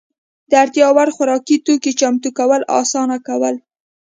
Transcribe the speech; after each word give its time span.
د 0.49 0.51
اړتیا 0.63 0.87
وړ 0.95 1.07
خوراکي 1.15 1.57
توکو 1.65 1.91
چمتو 1.99 2.29
کول 2.37 2.61
اسانه 2.79 3.17
کول. 3.27 3.55